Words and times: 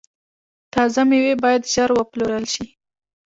تازه 0.73 1.01
میوې 1.09 1.33
باید 1.43 1.61
ژر 1.73 1.89
وپلورل 1.95 2.45
شي. 2.53 2.65